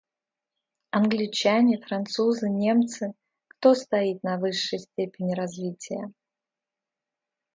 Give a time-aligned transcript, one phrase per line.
[0.99, 3.07] Англичане, Французы, Немцы—
[3.51, 6.11] кто стоит на высшей степени развития?